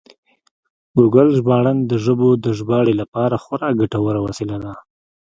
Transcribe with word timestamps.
ګوګل 0.97 1.27
ژباړن 1.37 1.77
د 1.89 1.91
ژبو 2.03 2.29
د 2.43 2.45
ژباړې 2.57 2.93
لپاره 3.01 3.35
خورا 3.43 3.69
ګټور 3.79 4.15
وسیله 4.27 4.57
ده. 4.63 4.73